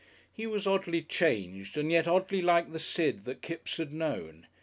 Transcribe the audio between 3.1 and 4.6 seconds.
that Kipps had known.